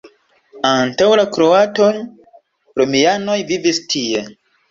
[0.69, 1.91] Antaŭ la kroatoj
[2.83, 4.27] romianoj vivis tie.